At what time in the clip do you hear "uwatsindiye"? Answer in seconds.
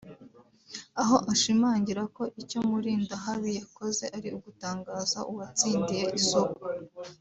5.31-6.05